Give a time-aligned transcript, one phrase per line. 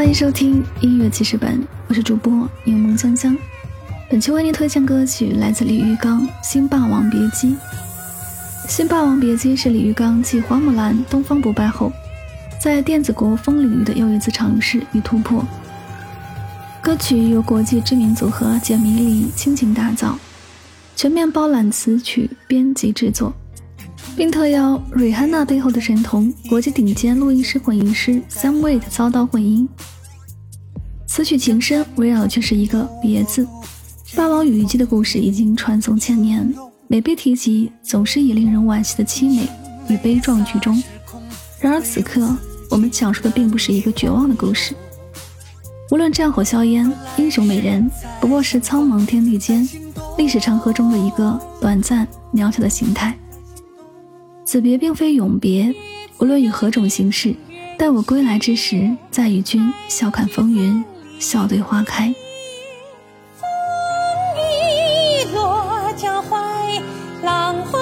[0.00, 3.36] 欢迎收听音乐记事本，我是主播柠檬香香。
[4.08, 7.48] 本期为您推荐歌曲来自李玉刚《新霸王别姬》。
[8.66, 11.92] 《新霸王别姬》是李玉刚继《花木兰》《东方不败》后，
[12.58, 15.44] 在电子国风领域的又一次尝试与突破。
[16.80, 20.18] 歌曲由国际知名组合简迷离倾情打造，
[20.96, 23.34] 全面包揽词曲、编辑、制作。
[24.20, 29.66] 并特邀瑞汉娜背后的神童，国际顶尖录音师混音师 Sam Wade 操刀混音。
[31.06, 33.48] 此曲情深，围绕却是一个“别”字。
[34.14, 36.54] 霸王与虞姬的故事已经传颂千年，
[36.86, 39.48] 每被提及，总是以令人惋惜的凄美
[39.88, 40.82] 与悲壮居中。
[41.58, 42.36] 然而此刻，
[42.68, 44.74] 我们讲述的并不是一个绝望的故事。
[45.90, 49.66] 无论战火硝烟，英雄美人，不过是苍茫天地间，
[50.18, 53.16] 历史长河中的一个短暂渺小的形态。
[54.50, 55.72] 此别并非永别，
[56.18, 57.36] 无论以何种形式，
[57.78, 60.84] 待我归来之时，再与君笑看风云，
[61.20, 62.12] 笑对花开。
[67.70, 67.79] 风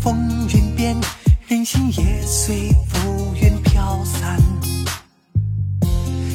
[0.00, 0.96] 风云变，
[1.48, 4.40] 人心也随浮云飘散。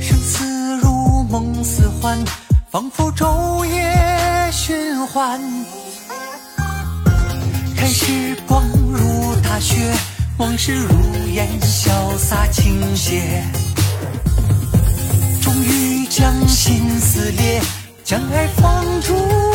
[0.00, 2.18] 生死如梦似幻，
[2.70, 5.40] 仿佛昼夜循环。
[7.76, 9.76] 看时光如大雪，
[10.38, 10.96] 往事如
[11.34, 13.22] 烟，潇洒倾泻。
[15.40, 17.62] 终于将心撕裂，
[18.04, 19.53] 将爱放逐。